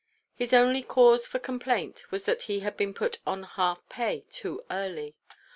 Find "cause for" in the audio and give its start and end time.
0.81-1.37